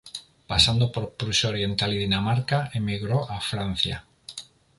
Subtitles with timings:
[0.51, 4.03] Pasando por Prusia Oriental y Dinamarca, emigro a Francia.